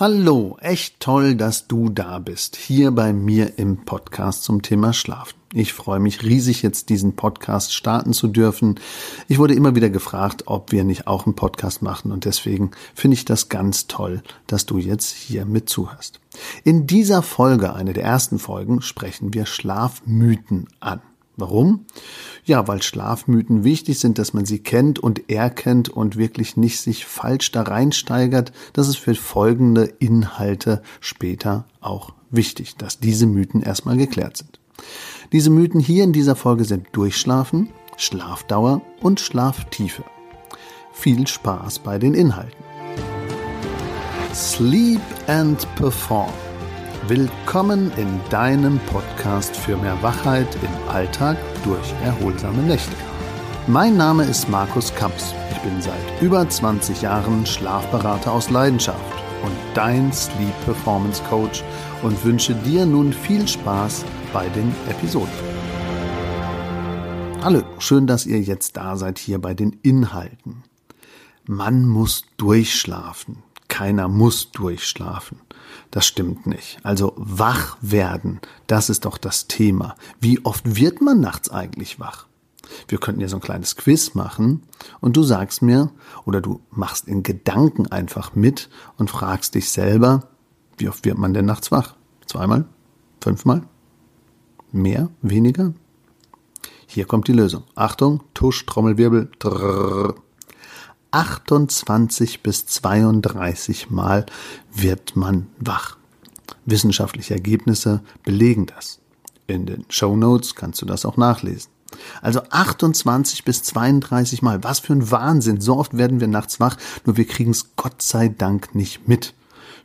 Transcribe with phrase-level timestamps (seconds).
[0.00, 5.34] Hallo, echt toll, dass du da bist, hier bei mir im Podcast zum Thema Schlafen.
[5.52, 8.78] Ich freue mich riesig, jetzt diesen Podcast starten zu dürfen.
[9.26, 13.16] Ich wurde immer wieder gefragt, ob wir nicht auch einen Podcast machen und deswegen finde
[13.16, 16.20] ich das ganz toll, dass du jetzt hier mit zuhörst.
[16.62, 21.00] In dieser Folge, eine der ersten Folgen, sprechen wir Schlafmythen an.
[21.38, 21.86] Warum?
[22.44, 27.06] Ja, weil Schlafmythen wichtig sind, dass man sie kennt und erkennt und wirklich nicht sich
[27.06, 28.52] falsch da reinsteigert.
[28.72, 34.58] Das ist für folgende Inhalte später auch wichtig, dass diese Mythen erstmal geklärt sind.
[35.30, 40.02] Diese Mythen hier in dieser Folge sind Durchschlafen, Schlafdauer und Schlaftiefe.
[40.92, 42.64] Viel Spaß bei den Inhalten.
[44.34, 46.32] Sleep and Perform
[47.06, 52.92] Willkommen in deinem Podcast für mehr Wachheit im Alltag durch erholsame Nächte.
[53.66, 55.32] Mein Name ist Markus Kamps.
[55.50, 59.00] Ich bin seit über 20 Jahren Schlafberater aus Leidenschaft
[59.42, 61.62] und dein Sleep Performance Coach
[62.02, 65.32] und wünsche dir nun viel Spaß bei den Episoden.
[67.42, 70.64] Hallo, schön, dass ihr jetzt da seid hier bei den Inhalten.
[71.46, 73.42] Man muss durchschlafen.
[73.78, 75.38] Keiner muss durchschlafen.
[75.92, 76.80] Das stimmt nicht.
[76.82, 79.94] Also wach werden, das ist doch das Thema.
[80.18, 82.26] Wie oft wird man nachts eigentlich wach?
[82.88, 84.64] Wir könnten ja so ein kleines Quiz machen
[84.98, 85.92] und du sagst mir
[86.24, 90.26] oder du machst in Gedanken einfach mit und fragst dich selber,
[90.76, 91.94] wie oft wird man denn nachts wach?
[92.26, 92.64] Zweimal?
[93.20, 93.62] Fünfmal?
[94.72, 95.08] Mehr?
[95.22, 95.72] Weniger?
[96.88, 97.62] Hier kommt die Lösung.
[97.76, 99.30] Achtung, Tusch, Trommelwirbel.
[99.38, 100.16] Drrr.
[101.10, 104.26] 28 bis 32 Mal
[104.72, 105.96] wird man wach.
[106.66, 109.00] Wissenschaftliche Ergebnisse belegen das.
[109.46, 111.70] In den Show Notes kannst du das auch nachlesen.
[112.20, 114.62] Also 28 bis 32 Mal.
[114.62, 115.60] Was für ein Wahnsinn.
[115.60, 119.34] So oft werden wir nachts wach, nur wir kriegen es Gott sei Dank nicht mit.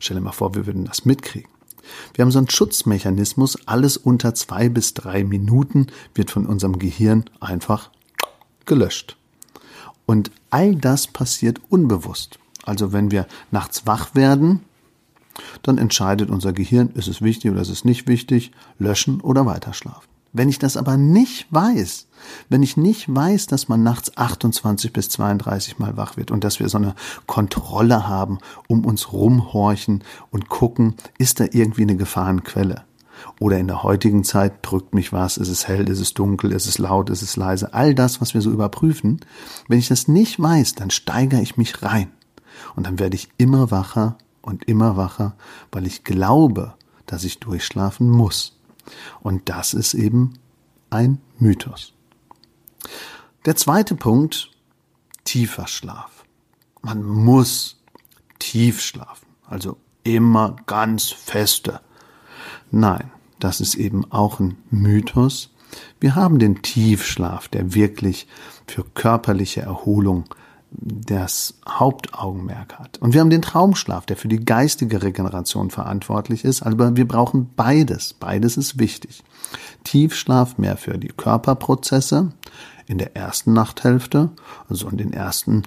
[0.00, 1.50] Stell dir mal vor, wir würden das mitkriegen.
[2.14, 3.66] Wir haben so einen Schutzmechanismus.
[3.66, 7.90] Alles unter zwei bis drei Minuten wird von unserem Gehirn einfach
[8.66, 9.16] gelöscht.
[10.06, 12.38] Und all das passiert unbewusst.
[12.64, 14.60] Also wenn wir nachts wach werden,
[15.62, 20.08] dann entscheidet unser Gehirn, ist es wichtig oder ist es nicht wichtig, löschen oder weiterschlafen.
[20.32, 22.08] Wenn ich das aber nicht weiß,
[22.48, 26.58] wenn ich nicht weiß, dass man nachts 28 bis 32 Mal wach wird und dass
[26.58, 32.82] wir so eine Kontrolle haben, um uns rumhorchen und gucken, ist da irgendwie eine Gefahrenquelle,
[33.40, 36.66] oder in der heutigen Zeit drückt mich was, ist es hell, ist es dunkel, ist
[36.66, 39.20] es laut, ist es leise, all das, was wir so überprüfen.
[39.68, 42.10] Wenn ich das nicht weiß, dann steigere ich mich rein.
[42.76, 45.34] Und dann werde ich immer wacher und immer wacher,
[45.72, 46.74] weil ich glaube,
[47.06, 48.58] dass ich durchschlafen muss.
[49.20, 50.34] Und das ist eben
[50.90, 51.92] ein Mythos.
[53.44, 54.50] Der zweite Punkt,
[55.24, 56.24] tiefer Schlaf.
[56.82, 57.82] Man muss
[58.38, 61.80] tief schlafen, also immer ganz feste.
[62.76, 65.50] Nein, das ist eben auch ein Mythos.
[66.00, 68.26] Wir haben den Tiefschlaf, der wirklich
[68.66, 70.24] für körperliche Erholung
[70.72, 72.98] das Hauptaugenmerk hat.
[72.98, 76.62] Und wir haben den Traumschlaf, der für die geistige Regeneration verantwortlich ist.
[76.62, 78.12] Aber wir brauchen beides.
[78.12, 79.22] Beides ist wichtig.
[79.84, 82.32] Tiefschlaf mehr für die Körperprozesse
[82.86, 84.30] in der ersten Nachthälfte,
[84.68, 85.62] also in den ersten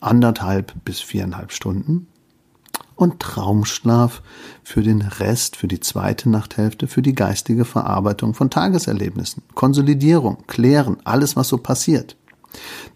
[0.00, 2.06] anderthalb bis viereinhalb Stunden
[2.98, 4.22] und Traumschlaf
[4.64, 10.98] für den Rest, für die zweite Nachthälfte, für die geistige Verarbeitung von Tageserlebnissen, Konsolidierung, Klären,
[11.04, 12.16] alles, was so passiert.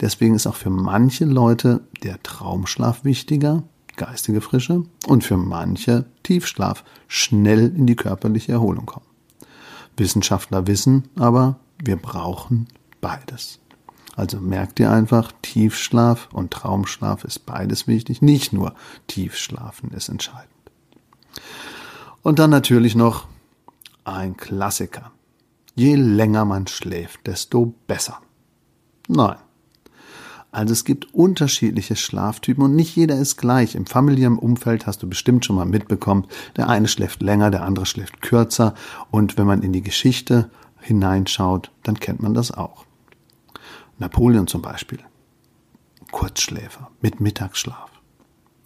[0.00, 3.62] Deswegen ist auch für manche Leute der Traumschlaf wichtiger,
[3.96, 9.06] geistige Frische, und für manche Tiefschlaf, schnell in die körperliche Erholung kommen.
[9.96, 12.66] Wissenschaftler wissen aber, wir brauchen
[13.00, 13.60] beides.
[14.14, 18.20] Also merkt ihr einfach, Tiefschlaf und Traumschlaf ist beides wichtig.
[18.20, 18.74] Nicht nur
[19.06, 20.48] Tiefschlafen ist entscheidend.
[22.22, 23.26] Und dann natürlich noch
[24.04, 25.12] ein Klassiker.
[25.74, 28.18] Je länger man schläft, desto besser.
[29.08, 29.36] Nein.
[30.50, 33.74] Also es gibt unterschiedliche Schlaftypen und nicht jeder ist gleich.
[33.74, 36.26] Im familiären Umfeld hast du bestimmt schon mal mitbekommen,
[36.56, 38.74] der eine schläft länger, der andere schläft kürzer
[39.10, 42.84] und wenn man in die Geschichte hineinschaut, dann kennt man das auch.
[44.02, 44.98] Napoleon zum Beispiel.
[46.10, 47.88] Kurzschläfer mit Mittagsschlaf.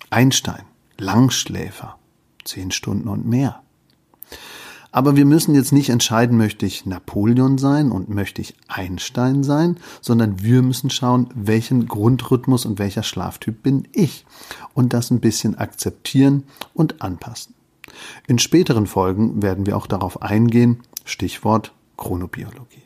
[0.09, 0.62] Einstein,
[0.97, 1.99] Langschläfer,
[2.44, 3.61] zehn Stunden und mehr.
[4.93, 9.77] Aber wir müssen jetzt nicht entscheiden, möchte ich Napoleon sein und möchte ich Einstein sein,
[10.00, 14.25] sondern wir müssen schauen, welchen Grundrhythmus und welcher Schlaftyp bin ich
[14.73, 17.55] und das ein bisschen akzeptieren und anpassen.
[18.27, 22.85] In späteren Folgen werden wir auch darauf eingehen, Stichwort Chronobiologie.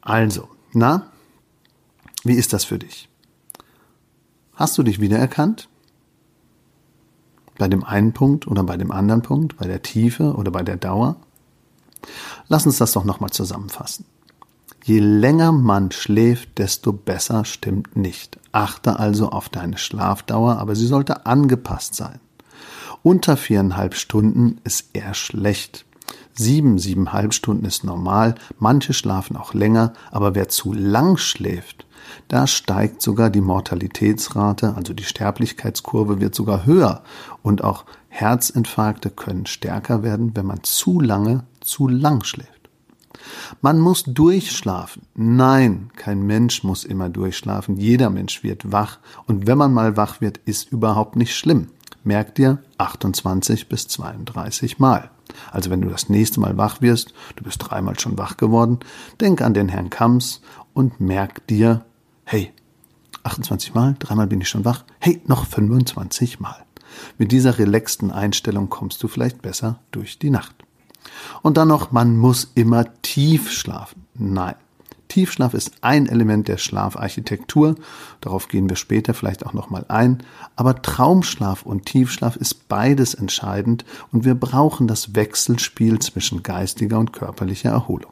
[0.00, 1.10] Also, na,
[2.24, 3.08] wie ist das für dich?
[4.54, 5.68] Hast du dich wiedererkannt?
[7.58, 10.76] Bei dem einen Punkt oder bei dem anderen Punkt, bei der Tiefe oder bei der
[10.76, 11.16] Dauer?
[12.48, 14.04] Lass uns das doch nochmal zusammenfassen.
[14.84, 18.38] Je länger man schläft, desto besser stimmt nicht.
[18.52, 22.20] Achte also auf deine Schlafdauer, aber sie sollte angepasst sein.
[23.02, 25.86] Unter viereinhalb Stunden ist eher schlecht.
[26.34, 31.86] Sieben, siebeneinhalb Stunden ist normal, manche schlafen auch länger, aber wer zu lang schläft,
[32.28, 37.02] da steigt sogar die Mortalitätsrate, also die Sterblichkeitskurve wird sogar höher
[37.42, 42.50] und auch Herzinfarkte können stärker werden, wenn man zu lange, zu lang schläft.
[43.62, 45.02] Man muss durchschlafen.
[45.14, 47.76] Nein, kein Mensch muss immer durchschlafen.
[47.76, 48.98] Jeder Mensch wird wach.
[49.26, 51.68] Und wenn man mal wach wird, ist überhaupt nicht schlimm.
[52.04, 55.10] Merk dir 28 bis 32 Mal.
[55.50, 58.78] Also wenn du das nächste Mal wach wirst, du bist dreimal schon wach geworden,
[59.20, 60.42] denk an den Herrn Kams
[60.74, 61.84] und merk dir,
[62.24, 62.52] hey,
[63.22, 66.64] 28 Mal, dreimal bin ich schon wach, hey, noch 25 Mal.
[67.18, 70.54] Mit dieser relaxten Einstellung kommst du vielleicht besser durch die Nacht.
[71.42, 74.06] Und dann noch, man muss immer tief schlafen.
[74.14, 74.54] Nein,
[75.14, 77.76] Tiefschlaf ist ein Element der Schlafarchitektur.
[78.20, 80.24] Darauf gehen wir später vielleicht auch nochmal ein.
[80.56, 87.12] Aber Traumschlaf und Tiefschlaf ist beides entscheidend und wir brauchen das Wechselspiel zwischen geistiger und
[87.12, 88.10] körperlicher Erholung.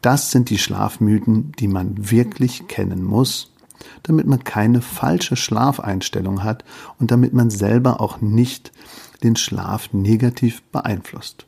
[0.00, 3.52] Das sind die Schlafmythen, die man wirklich kennen muss,
[4.02, 6.64] damit man keine falsche Schlafeinstellung hat
[6.98, 8.72] und damit man selber auch nicht
[9.22, 11.44] den Schlaf negativ beeinflusst.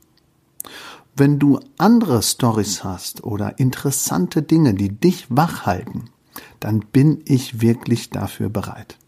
[1.19, 6.11] Wenn du andere Stories hast oder interessante Dinge, die dich wach halten,
[6.61, 8.99] dann bin ich wirklich dafür bereit.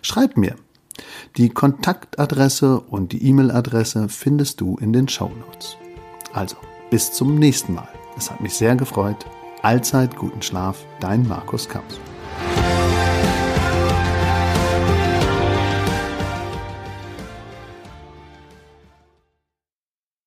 [0.00, 0.54] Schreib mir.
[1.36, 5.76] Die Kontaktadresse und die E-Mail-Adresse findest du in den Show Notes.
[6.32, 6.56] Also,
[6.90, 7.88] bis zum nächsten Mal.
[8.16, 9.26] Es hat mich sehr gefreut.
[9.62, 11.98] Allzeit guten Schlaf, dein Markus Kamps.